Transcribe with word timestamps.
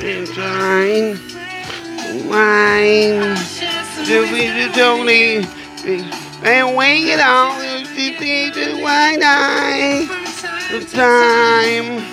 Shine, 0.00 1.18
wine, 2.28 3.36
to 4.06 4.22
be 4.30 4.46
the 4.46 4.70
Tony, 4.72 5.44
and 6.44 6.76
wake 6.76 7.06
it 7.06 7.18
out, 7.18 7.58
to 7.58 8.18
be 8.20 8.48
the 8.50 8.80
wine 8.80 9.20
eye, 9.24 10.06
the 10.70 10.84
time. 10.84 12.04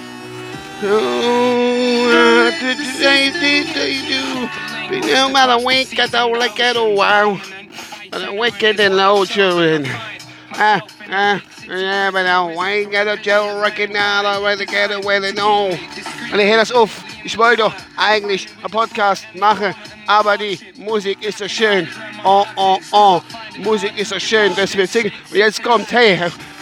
Oh, 0.81 2.51
today, 2.59 3.29
today, 3.29 4.01
do. 4.07 5.07
No 5.07 5.29
matter 5.29 5.63
wake 5.63 5.99
at 5.99 6.15
all, 6.15 6.37
like 6.37 6.59
at 6.59 6.75
all, 6.75 6.95
wow. 6.95 7.39
Wicked 8.31 8.79
and 8.79 8.97
low 8.97 9.25
children. 9.25 9.85
Ah, 10.53 10.81
ah, 11.11 11.43
ja, 11.67 12.09
but 12.11 12.23
now, 12.23 12.49
I 12.49 12.71
ain't 12.71 12.91
got 12.91 13.07
a 13.07 13.21
Joe 13.21 13.61
reckon 13.61 13.93
now, 13.93 14.25
I 14.25 14.39
want 14.39 14.59
to 14.59 14.65
get 14.65 14.91
away, 14.91 15.19
no. 15.33 15.67
Und 16.31 16.39
ich 16.39 16.47
höre 16.47 16.57
das 16.57 16.71
auf. 16.71 17.14
Ich 17.25 17.39
wollte 17.39 17.63
doch 17.63 17.73
eigentlich 17.97 18.47
einen 18.61 18.71
Podcast 18.71 19.25
machen, 19.33 19.73
aber 20.05 20.37
die 20.37 20.59
Musik 20.77 21.23
ist 21.23 21.39
so 21.39 21.47
schön. 21.47 21.87
Oh, 22.23 22.45
oh, 22.55 22.77
oh. 22.91 23.19
Musik 23.57 23.97
ist 23.97 24.09
so 24.09 24.19
schön, 24.19 24.55
dass 24.55 24.77
wir 24.77 24.85
singen. 24.85 25.11
Und 25.31 25.37
jetzt 25.37 25.63
kommt, 25.63 25.91
hey, 25.91 26.19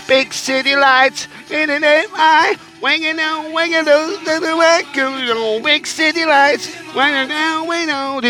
Big 0.08 0.34
City 0.34 0.74
Lights 0.76 1.28
in 1.50 1.68
the 1.68 1.80
night, 1.80 2.08
I 2.16 2.56
winging 2.82 3.18
down, 3.18 3.54
winging 3.54 3.84
down, 3.84 5.64
Big 5.64 5.86
City 5.86 6.24
Lights, 6.24 6.70
winging 6.96 7.28
down, 7.28 7.68
winging 7.68 7.88
down, 7.90 8.22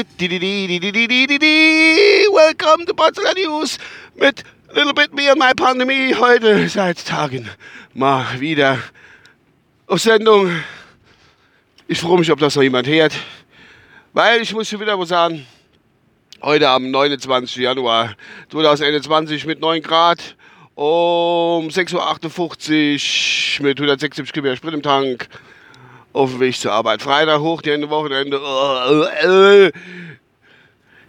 Welcome 2.33 2.87
to 2.87 2.95
Potsdam 2.95 3.35
News 3.35 3.77
mit 4.15 4.43
Little 4.73 4.93
Bit 4.93 5.13
Me 5.13 5.29
and 5.29 5.37
My 5.37 5.53
Pandemie. 5.53 6.15
Heute 6.15 6.67
seit 6.67 7.05
Tagen 7.05 7.47
mal 7.93 8.39
wieder 8.39 8.79
auf 9.85 10.01
Sendung. 10.01 10.63
Ich 11.85 11.99
freue 11.99 12.17
mich, 12.17 12.31
ob 12.31 12.39
das 12.39 12.55
noch 12.55 12.63
jemand 12.63 12.87
hört. 12.87 13.13
Weil 14.13 14.41
ich 14.41 14.53
muss 14.53 14.69
schon 14.69 14.79
wieder 14.79 14.95
mal 14.95 15.05
sagen, 15.05 15.45
heute 16.41 16.69
am 16.69 16.89
29. 16.89 17.57
Januar 17.57 18.15
2021 18.49 19.45
mit 19.45 19.59
9 19.59 19.81
Grad 19.81 20.37
um 20.75 21.67
6.58 21.67 23.59
Uhr 23.59 23.65
mit 23.65 23.77
176 23.77 24.31
Kilometer 24.31 24.55
Sprit 24.55 24.73
im 24.73 24.81
Tank 24.81 25.27
auf 26.13 26.31
dem 26.31 26.39
Weg 26.39 26.55
zur 26.55 26.71
Arbeit. 26.71 27.01
Freitag 27.01 27.41
hoch, 27.41 27.61
die 27.61 27.71
Ende 27.71 27.89
Wochenende. 27.89 29.71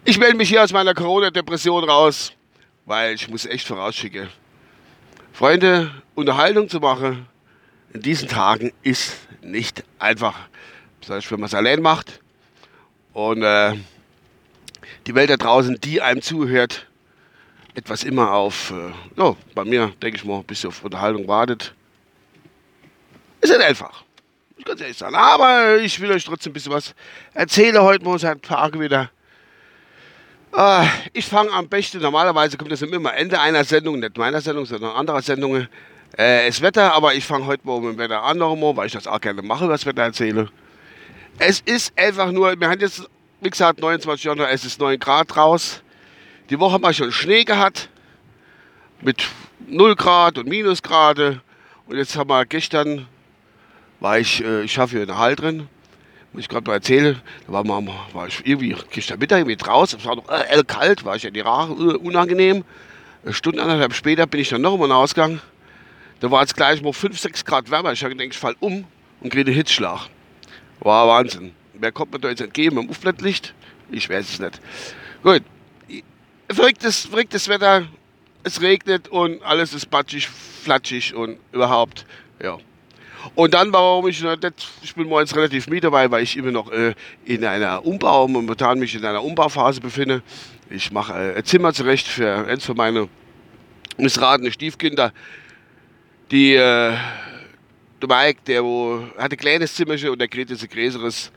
Ich 0.04 0.18
melde 0.18 0.36
mich 0.36 0.48
hier 0.48 0.64
aus 0.64 0.72
meiner 0.72 0.92
Corona-Depression 0.92 1.84
raus, 1.84 2.32
weil 2.84 3.14
ich 3.14 3.28
muss 3.28 3.46
echt 3.46 3.66
vorausschicken. 3.66 4.28
Freunde, 5.32 5.92
Unterhaltung 6.16 6.68
zu 6.68 6.80
machen 6.80 7.28
in 7.94 8.02
diesen 8.02 8.28
Tagen 8.28 8.72
ist 8.82 9.16
nicht 9.40 9.84
einfach. 10.00 10.34
Besonders 11.04 11.30
wenn 11.30 11.40
man 11.40 11.48
es 11.48 11.54
allein 11.54 11.82
macht. 11.82 12.20
Und 13.12 13.42
äh, 13.42 13.74
die 15.06 15.14
Welt 15.14 15.28
da 15.28 15.36
draußen, 15.36 15.78
die 15.82 16.00
einem 16.00 16.22
zuhört, 16.22 16.86
etwas 17.74 18.04
immer 18.04 18.32
auf, 18.32 18.70
äh, 18.70 19.20
ja, 19.20 19.36
bei 19.54 19.64
mir, 19.64 19.92
denke 20.00 20.16
ich 20.16 20.24
mal, 20.24 20.38
ein 20.38 20.44
bisschen 20.44 20.68
auf 20.68 20.82
Unterhaltung 20.82 21.28
wartet. 21.28 21.74
Ist 23.42 23.50
nicht 23.50 23.60
einfach. 23.60 24.02
Ich 24.56 24.64
kann 24.64 24.76
es 24.76 24.80
ehrlich 24.80 24.96
sagen. 24.96 25.14
Aber 25.14 25.76
ich 25.76 26.00
will 26.00 26.10
euch 26.10 26.24
trotzdem 26.24 26.52
ein 26.52 26.54
bisschen 26.54 26.72
was 26.72 26.94
erzählen 27.34 27.82
heute 27.82 28.02
mal 28.02 28.18
seit 28.18 28.42
Tagen 28.42 28.80
wieder. 28.80 29.10
Äh, 30.56 30.86
ich 31.12 31.26
fange 31.26 31.52
am 31.52 31.68
besten, 31.68 32.00
normalerweise 32.00 32.56
kommt 32.56 32.72
das 32.72 32.80
immer 32.80 33.14
Ende 33.14 33.38
einer 33.40 33.64
Sendung, 33.64 33.98
nicht 33.98 34.16
meiner 34.16 34.40
Sendung, 34.40 34.64
sondern 34.64 34.96
anderer 34.96 35.20
Sendungen. 35.20 35.68
Äh, 36.16 36.46
das 36.46 36.62
Wetter, 36.62 36.94
aber 36.94 37.14
ich 37.14 37.26
fange 37.26 37.44
heute 37.44 37.66
mal 37.66 37.78
mit 37.80 37.92
dem 37.92 37.98
Wetter 37.98 38.22
an, 38.22 38.40
weil 38.40 38.86
ich 38.86 38.92
das 38.92 39.06
auch 39.06 39.20
gerne 39.20 39.42
mache, 39.42 39.68
was 39.68 39.84
Wetter 39.84 40.02
erzähle. 40.02 40.48
Es 41.38 41.60
ist 41.60 41.92
einfach 41.98 42.30
nur, 42.30 42.58
wir 42.58 42.68
haben 42.68 42.80
jetzt, 42.80 43.08
wie 43.40 43.50
gesagt, 43.50 43.80
29 43.80 44.24
Januar, 44.24 44.50
es 44.50 44.64
ist 44.64 44.80
9 44.80 44.98
Grad 44.98 45.36
raus. 45.36 45.82
Die 46.48 46.58
Woche 46.58 46.74
haben 46.74 46.82
wir 46.82 46.92
schon 46.92 47.10
Schnee 47.10 47.44
gehabt 47.44 47.88
mit 49.00 49.26
0 49.66 49.96
Grad 49.96 50.38
und 50.38 50.48
Minusgrade. 50.48 51.40
Und 51.86 51.96
jetzt 51.96 52.16
haben 52.16 52.30
wir 52.30 52.46
gestern, 52.46 53.08
war 54.00 54.18
ich, 54.18 54.44
äh, 54.44 54.62
ich 54.62 54.72
schaffe 54.72 54.92
hier 54.92 55.02
in 55.02 55.08
der 55.08 55.18
Halle 55.18 55.34
drin, 55.34 55.68
muss 56.32 56.42
ich 56.42 56.48
gerade 56.48 56.66
mal 56.66 56.74
erzählen, 56.74 57.20
da 57.46 57.52
war, 57.52 57.64
mal, 57.64 57.82
war 58.12 58.28
ich 58.28 58.46
irgendwie 58.46 58.76
gestern 58.90 59.18
Mittag 59.18 59.38
irgendwie 59.38 59.56
draußen, 59.56 59.98
es 59.98 60.04
war 60.04 60.16
noch 60.16 60.28
äh, 60.28 60.62
kalt, 60.66 61.04
war 61.04 61.16
ich 61.16 61.24
ja 61.24 61.30
die 61.30 61.40
Rache, 61.40 61.72
uh, 61.72 61.98
unangenehm. 61.98 62.64
Eine 63.24 63.34
Stunde, 63.34 63.60
anderthalb 63.60 63.94
später 63.94 64.26
bin 64.26 64.40
ich 64.40 64.50
dann 64.50 64.62
noch 64.62 64.76
mal 64.76 64.90
Ausgang. 64.92 65.40
Da 66.20 66.30
war 66.30 66.42
es 66.42 66.54
gleich 66.54 66.80
mal 66.80 66.92
5, 66.92 67.18
6 67.18 67.44
Grad 67.44 67.70
wärmer. 67.70 67.92
Ich 67.92 68.02
habe 68.04 68.14
gedacht, 68.14 68.32
ich 68.32 68.38
fall 68.38 68.56
um 68.60 68.84
und 69.20 69.30
kriege 69.30 69.50
einen 69.50 69.56
Hitzschlag. 69.56 70.08
War 70.84 71.08
Wahnsinn. 71.08 71.52
Wer 71.72 71.90
kommt 71.90 72.12
mir 72.12 72.20
da 72.20 72.28
jetzt 72.28 72.40
entgegen 72.40 72.76
mit 72.76 72.84
dem 72.84 72.90
Aufblattlicht? 72.90 73.54
Ich 73.90 74.08
weiß 74.08 74.28
es 74.28 74.38
nicht. 74.38 74.60
Gut, 75.22 75.42
verrücktes, 76.48 77.06
verrücktes 77.06 77.48
Wetter. 77.48 77.86
Es 78.44 78.60
regnet 78.60 79.08
und 79.08 79.42
alles 79.42 79.72
ist 79.72 79.90
batschig, 79.90 80.28
flatschig 80.28 81.14
und 81.14 81.38
überhaupt, 81.50 82.04
ja. 82.42 82.58
Und 83.34 83.54
dann, 83.54 83.72
warum 83.72 84.06
ich 84.06 84.22
ich 84.82 84.94
bin 84.94 85.08
morgens 85.08 85.34
relativ 85.34 85.66
müde, 85.66 85.90
weil, 85.90 86.10
weil 86.10 86.22
ich 86.22 86.36
immer 86.36 86.50
noch 86.50 86.70
äh, 86.70 86.94
in 87.24 87.42
einer 87.42 87.86
Umbau, 87.86 88.28
momentan 88.28 88.78
mich 88.78 88.94
in 88.94 89.02
einer 89.02 89.24
Umbauphase 89.24 89.80
befinde. 89.80 90.22
Ich 90.68 90.92
mache 90.92 91.14
äh, 91.14 91.38
ein 91.38 91.44
Zimmer 91.44 91.72
zurecht 91.72 92.06
für 92.06 92.46
eins 92.46 92.66
für 92.66 92.74
meine 92.74 93.08
missratene 93.96 94.52
Stiefkinder. 94.52 95.14
Die, 96.30 96.54
äh, 96.54 96.92
der 98.06 98.16
Mike, 98.16 98.40
der 98.46 98.64
wo, 98.64 99.04
hat 99.16 99.32
ein 99.32 99.38
kleines 99.38 99.74
Zimmerchen 99.74 100.10
und 100.10 100.18
der 100.18 100.28
kriegt 100.28 100.50
jetzt 100.50 100.62
ein 100.62 100.68
größeres. 100.68 101.30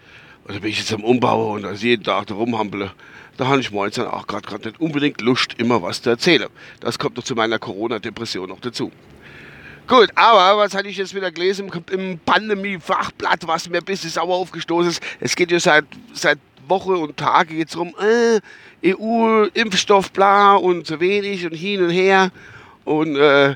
Und 0.45 0.55
da 0.55 0.59
bin 0.59 0.69
ich 0.71 0.79
jetzt 0.79 0.93
am 0.93 1.03
Umbau 1.03 1.53
und 1.53 1.63
da 1.63 1.71
jeden 1.71 2.03
Tag 2.03 2.27
da 2.27 2.35
rumhampele 2.35 2.91
da 3.37 3.47
habe 3.47 3.61
ich 3.61 3.71
morgens 3.71 3.95
dann 3.95 4.07
auch 4.07 4.25
gerade 4.27 4.67
nicht 4.67 4.81
unbedingt 4.81 5.21
Lust, 5.21 5.53
immer 5.57 5.81
was 5.81 6.01
zu 6.01 6.09
erzählen. 6.09 6.49
Das 6.79 6.97
kommt 6.97 7.15
noch 7.15 7.23
zu 7.23 7.35
meiner 7.35 7.59
Corona-Depression 7.59 8.49
noch 8.49 8.59
dazu. 8.59 8.91
Gut, 9.87 10.09
aber 10.15 10.57
was 10.57 10.73
hatte 10.73 10.89
ich 10.89 10.97
jetzt 10.97 11.15
wieder 11.15 11.31
gelesen 11.31 11.71
im 11.91 12.19
Pandemie-Fachblatt, 12.25 13.47
was 13.47 13.69
mir 13.69 13.77
ein 13.77 13.85
bisschen 13.85 14.09
sauer 14.09 14.35
aufgestoßen 14.35 14.91
ist? 14.91 15.03
Es 15.19 15.35
geht 15.35 15.51
ja 15.51 15.59
seit, 15.59 15.85
seit 16.13 16.39
Woche 16.67 16.97
und 16.97 17.15
Tage 17.15 17.55
jetzt 17.55 17.77
rum, 17.77 17.95
äh, 18.01 18.41
EU, 18.93 19.45
Impfstoff, 19.53 20.11
bla 20.11 20.55
und 20.55 20.85
so 20.85 20.99
wenig 20.99 21.45
und 21.45 21.53
hin 21.53 21.81
und 21.83 21.91
her. 21.91 22.31
Und 22.83 23.15
äh, 23.15 23.55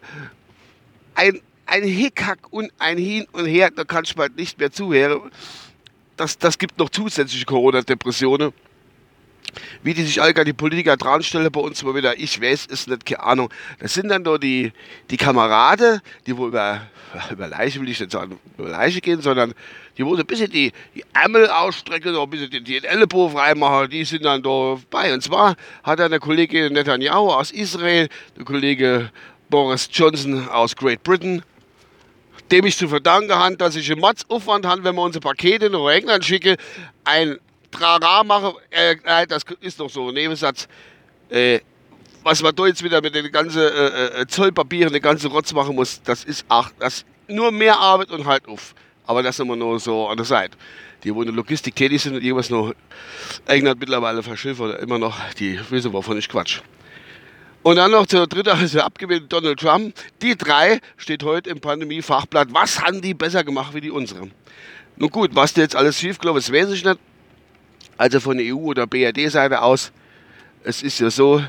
ein, 1.16 1.42
ein 1.72 1.84
Hickhack 1.84 2.52
und 2.52 2.72
ein 2.80 2.98
Hin 2.98 3.26
und 3.32 3.46
Her, 3.46 3.72
da 3.72 3.86
kann 3.86 4.04
ich 4.04 4.14
bald 4.14 4.36
nicht 4.36 4.60
mehr 4.60 4.72
zuhören. 4.72 5.32
Das, 6.18 6.38
das 6.38 6.58
gibt 6.58 6.78
noch 6.78 6.90
zusätzliche 6.90 7.46
Corona-Depressionen. 7.46 8.52
Wie 9.82 9.94
die 9.94 10.04
sich 10.04 10.22
allgemein 10.22 10.46
die 10.46 10.54
Politiker 10.54 10.96
dran 10.98 11.24
stellen 11.24 11.52
bei 11.52 11.60
uns 11.60 11.82
immer 11.82 11.96
wieder, 11.96 12.18
ich 12.18 12.42
weiß 12.42 12.68
es 12.70 12.88
nicht, 12.88 13.06
keine 13.06 13.24
Ahnung. 13.24 13.50
Das 13.80 13.94
sind 13.94 14.10
dann 14.10 14.22
nur 14.24 14.38
die, 14.38 14.72
die 15.10 15.18
Kameraden, 15.18 16.02
die 16.26 16.36
wohl 16.38 16.50
über, 16.50 16.88
über 17.32 17.48
Leiche, 17.48 17.80
will 17.80 17.90
ich 17.90 18.00
nicht 18.00 18.12
sagen, 18.12 18.38
über 18.58 18.70
Leiche 18.70 19.02
gehen, 19.02 19.22
sondern 19.22 19.54
die 19.98 20.06
wollen 20.06 20.20
ein 20.20 20.26
bisschen 20.26 20.52
die, 20.52 20.72
die 20.94 21.04
Ärmel 21.14 21.50
ausstrecken, 21.50 22.16
ein 22.16 22.30
bisschen 22.30 22.50
die, 22.50 22.62
die 22.62 22.84
Ellenbogen 22.84 23.36
freimachen, 23.36 23.90
die 23.90 24.04
sind 24.04 24.26
dann 24.26 24.44
da 24.44 24.78
bei. 24.90 25.14
Und 25.14 25.22
zwar 25.22 25.56
hat 25.84 26.00
dann 26.00 26.12
der 26.12 26.20
Kollege 26.20 26.70
Netanyahu 26.70 27.32
aus 27.32 27.52
Israel, 27.52 28.10
der 28.38 28.46
Kollege 28.46 29.10
Boris 29.50 29.90
Johnson 29.92 30.48
aus 30.48 30.76
Great 30.76 31.04
Britain, 31.04 31.44
dem 32.52 32.66
ich 32.66 32.78
zu 32.78 32.88
verdanken 32.88 33.34
habe, 33.34 33.58
dass 33.58 33.76
ich 33.76 33.90
einen 33.92 34.02
Matzaufwand 34.02 34.66
habe, 34.66 34.84
wenn 34.84 34.96
wir 34.96 35.02
unsere 35.02 35.22
Pakete 35.22 35.70
nach 35.70 35.88
England 35.90 36.26
schicken, 36.26 36.58
ein 37.04 37.38
Trara 37.72 38.24
mache, 38.24 38.54
äh, 38.70 39.26
das 39.28 39.44
ist 39.62 39.80
doch 39.80 39.90
so 39.90 40.10
ein 40.10 40.14
Nebensatz. 40.14 40.68
Äh, 41.30 41.62
was 42.24 42.44
man 42.44 42.54
da 42.56 42.68
jetzt 42.68 42.84
wieder 42.84 43.02
mit 43.02 43.16
den 43.16 43.32
ganzen 43.32 43.62
äh, 43.62 44.22
äh, 44.22 44.28
Zollpapieren, 44.28 44.94
den 44.94 45.02
ganzen 45.02 45.32
Rotz 45.32 45.54
machen 45.54 45.76
muss, 45.76 46.02
das 46.04 46.24
ist 46.24 46.46
ach, 46.50 46.72
das 46.78 47.06
nur 47.28 47.52
mehr 47.52 47.80
Arbeit 47.80 48.12
und 48.12 48.26
halt 48.26 48.48
auf. 48.48 48.76
Aber 49.08 49.24
das 49.24 49.40
wir 49.40 49.56
nur 49.56 49.80
so 49.80 50.08
an 50.08 50.18
der 50.18 50.26
Seite. 50.26 50.58
Die, 51.04 51.16
wo 51.16 51.22
in 51.22 51.28
der 51.28 51.36
Logistik 51.36 51.76
tätig 51.76 52.02
sind 52.02 52.16
und 52.16 52.24
irgendwas 52.24 52.52
noch 52.52 52.74
England 53.48 53.80
mittlerweile 53.80 54.22
verschifft 54.22 54.62
oder 54.62 54.78
immer 54.80 55.00
noch, 55.00 55.18
die 55.40 55.60
wissen, 55.72 55.92
wovon 55.94 56.18
ich 56.18 56.30
quatsch. 56.30 56.62
Und 57.64 57.76
dann 57.76 57.92
noch 57.92 58.08
der 58.08 58.28
dritte, 58.28 58.54
also 58.54 58.80
abgewählte 58.82 59.28
Donald 59.28 59.60
Trump. 59.60 59.96
Die 60.22 60.36
drei 60.36 60.80
steht 60.98 61.24
heute 61.24 61.50
im 61.50 61.60
Pandemie-Fachblatt. 61.60 62.48
Was 62.52 62.82
haben 62.82 63.02
die 63.02 63.14
besser 63.14 63.44
gemacht 63.44 63.74
wie 63.74 63.82
die 63.82 63.92
unseren? 63.92 64.32
Nun 64.96 65.10
gut, 65.10 65.32
was 65.34 65.54
da 65.54 65.62
jetzt 65.62 65.76
alles 65.76 66.00
schief 66.00 66.18
gelaufen 66.18 66.40
ist, 66.40 66.52
weiß 66.52 66.72
ich 66.72 66.84
nicht 66.84 67.00
also 68.02 68.20
von 68.20 68.40
EU- 68.40 68.56
oder 68.56 68.88
BRD-Seite 68.88 69.62
aus, 69.62 69.92
es 70.64 70.82
ist 70.82 71.00
ja 71.00 71.12
so, 71.12 71.44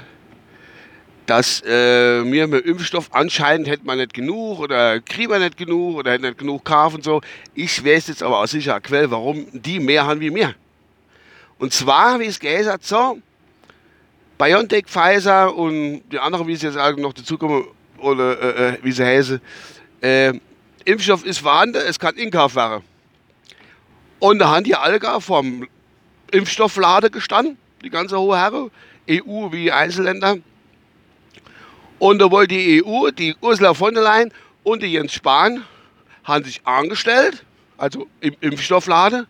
dass 1.24 1.62
äh, 1.62 2.22
wir 2.30 2.46
mit 2.46 2.66
Impfstoff 2.66 3.08
anscheinend 3.12 3.68
hätte 3.68 3.86
man 3.86 3.96
nicht 3.96 4.12
genug 4.12 4.58
oder 4.58 5.00
kriegen 5.00 5.30
wir 5.30 5.38
nicht 5.38 5.56
genug 5.56 5.96
oder 5.96 6.12
hätten 6.12 6.24
nicht 6.24 6.36
genug 6.36 6.62
kaufen 6.62 6.96
und 6.96 7.04
so. 7.04 7.22
Ich 7.54 7.82
weiß 7.82 8.08
jetzt 8.08 8.22
aber 8.22 8.38
aus 8.38 8.50
sicherer 8.50 8.80
Quelle, 8.80 9.10
warum 9.10 9.46
die 9.52 9.80
mehr 9.80 10.04
haben 10.04 10.20
wie 10.20 10.34
wir. 10.34 10.54
Und 11.58 11.72
zwar, 11.72 12.20
wie 12.20 12.26
es 12.26 12.38
gesagt 12.38 12.84
so, 12.84 13.18
BioNTech, 14.42 14.86
Pfizer 14.86 15.54
und 15.54 16.02
die 16.10 16.18
anderen, 16.18 16.48
wie 16.48 16.54
es 16.54 16.62
jetzt 16.62 16.74
noch 16.74 17.12
dazukommen, 17.12 17.64
oder 17.98 18.40
äh, 18.42 18.70
äh, 18.70 18.78
wie 18.82 18.90
sie 18.90 19.04
heißen, 19.04 19.40
äh, 20.00 20.32
Impfstoff 20.84 21.24
ist 21.24 21.38
vorhanden, 21.38 21.80
es 21.86 21.96
kann 21.96 22.16
Inkauf 22.16 22.56
werden. 22.56 22.82
Und 24.18 24.40
da 24.40 24.48
haben 24.48 24.64
die 24.64 24.74
alle 24.74 24.98
gar 24.98 25.20
vom 25.20 25.68
Impfstofflade 26.32 27.10
gestanden, 27.10 27.56
die 27.84 27.90
ganze 27.90 28.18
hohe 28.18 28.36
Herre, 28.36 28.70
EU 29.08 29.52
wie 29.52 29.70
Einzelländer. 29.70 30.38
Und 32.00 32.18
da 32.18 32.28
wollte 32.28 32.56
die 32.56 32.84
EU, 32.84 33.10
die 33.10 33.36
Ursula 33.40 33.74
von 33.74 33.94
der 33.94 34.02
Leyen 34.02 34.32
und 34.64 34.82
die 34.82 34.88
Jens 34.88 35.12
Spahn, 35.12 35.62
haben 36.24 36.44
sich 36.44 36.66
angestellt, 36.66 37.44
also 37.78 38.08
im 38.20 38.34
Impfstofflade, 38.40 39.28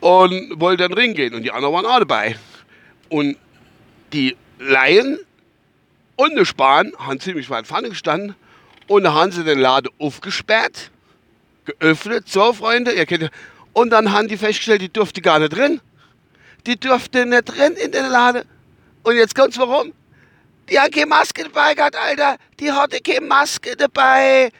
und 0.00 0.60
wollten 0.60 0.82
dann 0.82 0.92
ringen 0.92 1.34
Und 1.34 1.44
die 1.44 1.52
anderen 1.52 1.72
waren 1.72 1.86
auch 1.86 2.00
dabei. 2.00 2.34
Und 3.08 3.36
die 4.12 4.36
Laien 4.58 5.18
und 6.16 6.38
die 6.38 6.46
Spahn 6.46 6.92
haben 6.98 7.20
ziemlich 7.20 7.50
weit 7.50 7.66
vorne 7.66 7.90
gestanden 7.90 8.34
und 8.86 9.04
da 9.04 9.12
haben 9.12 9.32
sie 9.32 9.44
den 9.44 9.58
Laden 9.58 9.90
aufgesperrt, 9.98 10.90
geöffnet, 11.64 12.28
so 12.28 12.52
Freunde, 12.52 12.92
ihr 12.92 13.06
kennt 13.06 13.24
ja, 13.24 13.28
und 13.76 13.90
dann 13.90 14.10
haben 14.12 14.26
die 14.26 14.38
festgestellt, 14.38 14.80
die 14.80 14.88
durfte 14.90 15.20
gar 15.20 15.38
nicht 15.38 15.54
drin. 15.54 15.82
Die 16.66 16.80
durfte 16.80 17.26
nicht 17.26 17.44
drin 17.44 17.74
in 17.74 17.92
den 17.92 18.06
Laden. 18.06 18.44
Und 19.02 19.16
jetzt 19.16 19.34
kommt's 19.34 19.58
warum? 19.58 19.92
Die 20.70 20.80
hat 20.80 20.92
keine 20.92 21.04
Maske 21.04 21.44
dabei 21.44 21.74
gehabt, 21.74 21.94
Alter. 21.94 22.38
Die 22.58 22.72
hatte 22.72 23.00
keine 23.00 23.26
Maske 23.26 23.76
dabei. 23.76 24.50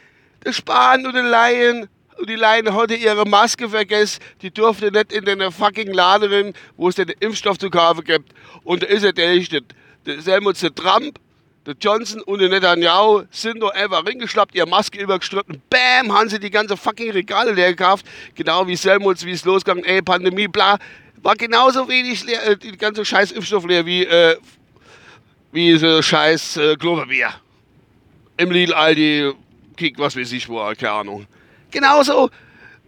Der 0.45 0.53
Spahn 0.53 1.03
und 1.07 1.15
der 1.15 1.23
Laien. 1.23 1.89
Und 2.17 2.29
die 2.29 2.35
Laien 2.35 2.73
hatte 2.73 2.95
ihre 2.95 3.25
Maske 3.25 3.69
vergessen. 3.69 4.21
Die 4.41 4.51
durfte 4.51 4.91
nicht 4.91 5.11
in 5.11 5.25
den 5.25 5.51
fucking 5.51 5.93
Laden 5.93 6.29
drin, 6.29 6.53
wo 6.75 6.89
es 6.89 6.95
den 6.95 7.09
Impfstoff 7.19 7.57
zu 7.57 7.69
kaufen 7.69 8.03
gibt. 8.03 8.33
Und 8.63 8.83
da 8.83 8.87
ist 8.87 9.03
er 9.03 9.13
der, 9.13 9.37
der, 9.37 9.61
der 10.05 10.21
Selmut 10.21 10.61
der 10.61 10.73
Trump 10.73 11.19
der 11.67 11.75
Johnson 11.81 12.21
und 12.21 12.39
der 12.39 12.47
Netanyahu 12.47 13.23
sind 13.29 13.61
doch 13.61 13.71
einfach 13.71 14.05
reingeschlappt, 14.05 14.55
ihre 14.55 14.67
Maske 14.67 15.01
übergestritten. 15.01 15.61
Bam, 15.69 16.17
haben 16.17 16.29
sie 16.29 16.39
die 16.39 16.49
ganze 16.49 16.77
fucking 16.77 17.11
Regale 17.11 17.51
leer 17.51 17.73
gekauft. 17.73 18.05
Genau 18.35 18.65
wie 18.67 18.77
Selmuts, 18.77 19.25
wie 19.25 19.31
es 19.31 19.43
losgegangen, 19.43 19.83
ey, 19.83 20.01
Pandemie, 20.01 20.47
bla. 20.47 20.79
War 21.21 21.35
genauso 21.35 21.89
wenig 21.89 22.23
leer, 22.23 22.51
äh, 22.51 22.57
die 22.57 22.77
ganze 22.77 23.03
scheiß 23.03 23.33
Impfstoff 23.33 23.65
leer 23.65 23.85
wie, 23.85 24.05
äh, 24.05 24.37
wie 25.51 25.77
so 25.77 26.01
scheiß 26.01 26.55
äh, 26.55 26.75
Klopapier. 26.77 27.33
Im 28.37 28.49
Lidl, 28.49 28.73
Aldi, 28.73 29.33
Kick, 29.75 29.99
was 29.99 30.15
weiß 30.15 30.31
ich 30.31 30.47
wo, 30.47 30.59
keine 30.73 30.91
Ahnung. 30.91 31.27
Genauso, 31.71 32.29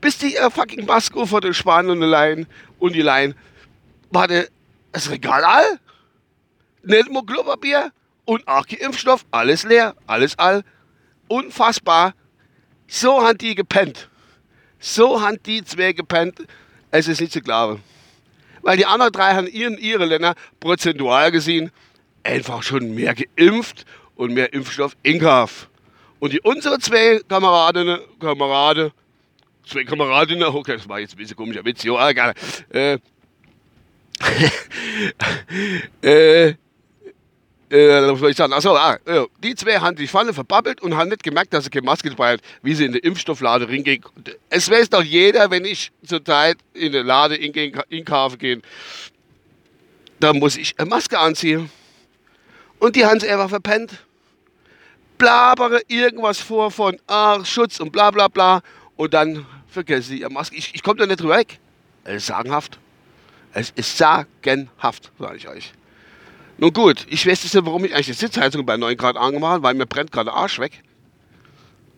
bis 0.02 0.18
die 0.18 0.36
äh, 0.36 0.50
fucking 0.50 0.86
Maske 0.86 1.26
vor 1.28 1.42
den 1.42 1.54
Spanien 1.54 1.92
und 1.92 2.02
die 2.02 2.08
Laien 2.08 2.48
und 2.80 2.94
die 2.94 3.02
Laien 3.02 3.36
war 4.12 4.28
das 4.28 5.10
Regal 5.10 5.44
all. 5.44 5.80
Nicht 6.84 7.12
nur 7.12 7.26
Klopapier, 7.26 7.92
und 8.30 8.48
auch 8.48 8.68
Impfstoff, 8.68 9.26
alles 9.32 9.64
leer, 9.64 9.96
alles 10.06 10.38
all. 10.38 10.64
Unfassbar. 11.28 12.14
So 12.88 13.24
haben 13.24 13.40
die 13.40 13.56
gepennt. 13.56 14.08
So 14.78 15.20
haben 15.20 15.42
die 15.48 15.64
zwei 15.64 15.94
gepennt. 15.94 16.46
Es 16.92 17.08
ist 17.08 17.22
nicht 17.22 17.34
zu 17.34 17.42
glauben. 17.42 17.82
Weil 18.62 18.78
die 18.78 18.86
anderen 18.86 19.12
drei 19.12 19.34
haben 19.34 19.48
in 19.48 19.80
ihre 19.80 20.06
Länder 20.06 20.36
prozentual 20.60 21.32
gesehen 21.32 21.72
einfach 22.22 22.62
schon 22.62 22.94
mehr 22.94 23.16
geimpft 23.16 23.88
und 24.16 24.36
mehr 24.36 24.54
Impfstoff 24.54 24.96
in 25.02 25.20
Kauf. 25.20 25.68
Und 26.20 26.34
die 26.34 26.42
unsere 26.42 26.80
zwei 26.80 27.22
Kameradinnen, 27.28 28.00
Kamerade, 28.20 28.92
zwei 29.66 29.84
Kameradinnen, 29.84 30.44
okay, 30.44 30.78
das 30.78 30.88
war 30.88 31.00
jetzt 31.00 31.14
ein 31.14 31.18
bisschen 31.18 31.38
komischer 31.38 31.64
Witz, 31.64 31.84
jo, 31.84 31.98
egal. 32.00 32.34
Äh, 36.02 36.50
äh, 36.52 36.56
äh, 37.70 38.12
was 38.12 38.20
soll 38.20 38.32
ich 38.32 38.38
sagen? 38.38 38.52
Achso, 38.52 38.76
ah, 38.76 38.98
die 39.44 39.56
zwei 39.56 39.80
haben 39.80 39.96
die 39.96 40.08
Falle 40.08 40.34
verbabbelt 40.34 40.82
und 40.82 40.98
haben 40.98 41.10
nicht 41.10 41.24
gemerkt, 41.24 41.54
dass 41.54 41.66
sie 41.66 41.70
keine 41.70 41.86
Maske 41.86 42.10
dabei 42.10 42.34
hat, 42.34 42.42
wie 42.64 42.74
sie 42.74 42.86
in 42.86 42.94
den 42.94 43.02
Impfstofflade 43.02 43.70
ringehen. 43.70 44.04
Es 44.50 44.70
weiß 44.70 44.90
doch 44.90 45.04
jeder, 45.04 45.52
wenn 45.52 45.66
ich 45.66 45.92
zur 46.04 46.26
Zeit 46.26 46.58
in 46.74 46.92
den 46.92 47.06
Lade 47.06 47.36
in, 47.36 47.54
in 47.54 48.06
Kafe 48.06 48.38
gehe, 48.38 48.62
da 50.20 50.34
muss 50.34 50.58
ich 50.58 50.78
eine 50.80 50.90
Maske 50.90 51.18
anziehen. 51.18 51.70
Und 52.80 52.96
die 52.96 53.06
haben 53.06 53.20
sie 53.20 53.30
einfach 53.30 53.50
verpennt. 53.50 54.04
Blabere 55.20 55.82
irgendwas 55.88 56.40
vor 56.40 56.72
von 56.72 56.98
ach, 57.06 57.46
Schutz 57.46 57.80
und 57.80 57.92
bla 57.92 58.10
bla 58.10 58.28
bla. 58.28 58.62
Und 58.96 59.14
dann 59.14 59.46
vergessen 59.68 60.10
sie 60.10 60.22
ihre 60.22 60.32
Maske. 60.32 60.56
Ich, 60.56 60.74
ich 60.74 60.82
komme 60.82 60.98
da 60.98 61.06
nicht 61.06 61.22
drüber 61.22 61.38
weg. 61.38 61.60
Es 62.04 62.16
ist 62.16 62.28
sagenhaft. 62.28 62.80
Es 63.54 63.72
ist 63.76 63.98
sagenhaft, 63.98 65.12
sage 65.20 65.38
ich 65.38 65.48
euch. 65.48 65.74
Nun 66.58 66.74
gut, 66.74 67.06
ich 67.10 67.26
weiß 67.26 67.44
nicht, 67.44 67.66
warum 67.66 67.86
ich 67.86 67.94
eigentlich 67.94 68.08
die 68.08 68.14
Sitzheizung 68.14 68.66
bei 68.66 68.78
9 68.78 68.98
Grad 68.98 69.16
angemacht 69.18 69.54
habe, 69.54 69.64
weil 69.64 69.76
mir 69.76 69.86
brennt 69.86 70.12
gerade 70.12 70.26
der 70.26 70.34
Arsch 70.34 70.60
weg. 70.60 70.84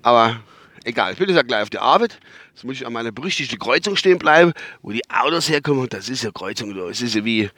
Aber 0.02 0.40
egal, 0.84 1.14
ich 1.14 1.18
bin 1.18 1.28
jetzt 1.28 1.38
ja 1.38 1.44
gleich 1.44 1.64
auf 1.64 1.70
der 1.70 1.82
Arbeit. 1.82 2.20
Jetzt 2.54 2.64
muss 2.64 2.76
ich 2.76 2.86
an 2.86 2.94
meiner 2.94 3.12
berüchtigten 3.12 3.58
Kreuzung 3.58 3.96
stehen 3.96 4.20
bleiben, 4.20 4.54
wo 4.82 4.92
die 4.92 5.08
Autos 5.10 5.50
herkommen. 5.50 5.88
Das 5.90 6.10
ist 6.10 6.24
ja 6.24 6.32
Kreuzung, 6.32 6.76
das 6.76 7.02
ist 7.02 7.16
ja 7.16 7.24
wie, 7.24 7.50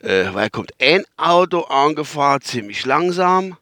äh, 0.00 0.26
weil 0.32 0.50
kommt 0.50 0.72
ein 0.80 1.04
Auto 1.16 1.62
angefahren, 1.62 2.40
ziemlich 2.42 2.84
langsam. 2.84 3.56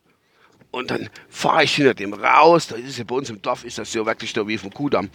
Und 0.74 0.90
dann 0.90 1.08
fahre 1.28 1.62
ich 1.62 1.76
hinter 1.76 1.94
dem 1.94 2.12
raus. 2.12 2.66
Das 2.66 2.80
ist 2.80 2.98
ja 2.98 3.04
bei 3.04 3.14
uns 3.14 3.30
im 3.30 3.40
Dorf, 3.40 3.64
ist 3.64 3.78
das 3.78 3.94
ja 3.94 4.04
wirklich 4.04 4.32
so 4.32 4.48
wie 4.48 4.58
vom 4.58 4.74
Kudamm. 4.74 5.08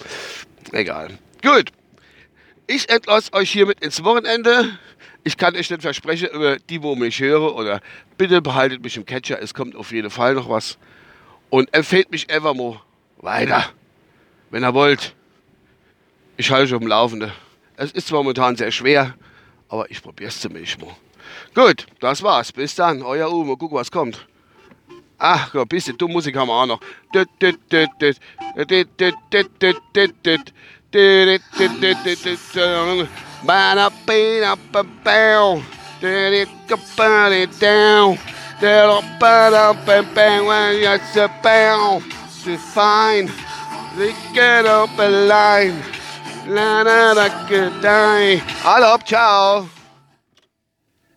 Egal. 0.71 1.19
Gut. 1.43 1.71
Ich 2.65 2.89
entlasse 2.89 3.33
euch 3.33 3.51
hiermit 3.51 3.81
ins 3.81 4.01
Wochenende. 4.05 4.79
Ich 5.25 5.35
kann 5.35 5.55
euch 5.57 5.69
nicht 5.69 5.81
versprechen, 5.81 6.29
über 6.29 6.59
die, 6.59 6.81
wo 6.81 6.95
mich 6.95 7.19
höre, 7.19 7.55
oder 7.55 7.81
bitte 8.17 8.41
behaltet 8.41 8.81
mich 8.81 8.95
im 8.95 9.05
Catcher, 9.05 9.41
es 9.41 9.53
kommt 9.53 9.75
auf 9.75 9.91
jeden 9.91 10.09
Fall 10.09 10.35
noch 10.35 10.49
was. 10.49 10.77
Und 11.49 11.73
empfehlt 11.73 12.09
mich 12.09 12.27
mal 12.29 12.79
weiter, 13.17 13.65
wenn 14.51 14.63
ihr 14.63 14.73
wollt. 14.73 15.13
Ich 16.37 16.51
halte 16.51 16.67
euch 16.67 16.73
auf 16.75 16.79
dem 16.79 16.87
Laufenden. 16.87 17.33
Es 17.75 17.91
ist 17.91 18.07
zwar 18.07 18.19
momentan 18.19 18.55
sehr 18.55 18.71
schwer, 18.71 19.15
aber 19.67 19.91
ich 19.91 20.01
probiere 20.01 20.29
es 20.29 20.39
zumindest 20.39 20.79
mal. 20.79 20.95
Gut, 21.53 21.85
das 21.99 22.23
war's. 22.23 22.53
Bis 22.53 22.75
dann. 22.75 23.01
Euer 23.01 23.29
Uwe. 23.29 23.57
Guck, 23.57 23.73
was 23.73 23.91
kommt. 23.91 24.25
Ach, 25.19 25.53
ein 25.53 25.67
bisschen 25.67 25.97
dumm 25.97 26.13
Musik 26.13 26.35
haben 26.37 26.47
wir 26.47 26.53
auch 26.53 26.65
noch. 26.65 26.79
To 42.45 42.57
find 42.57 43.29
the 43.97 44.13
get 44.33 44.65
up 44.65 44.97
a 44.97 45.09
line. 45.09 45.83
La 46.47 46.83
da 46.85 47.13
da 47.13 47.27
good 47.49 47.81
die. 47.81 48.41
Hello, 48.63 48.97
ciao. 49.03 49.78